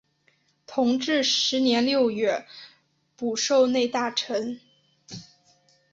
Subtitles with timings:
[0.65, 2.47] 同治十年六月
[3.15, 4.59] 补授内大臣。